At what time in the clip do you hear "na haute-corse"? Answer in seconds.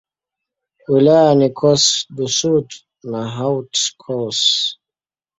3.11-4.51